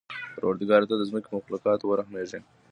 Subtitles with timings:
[0.37, 0.85] پروردګاره!
[0.89, 2.39] ته د ځمکې په مخلوقاتو ورحمېږه.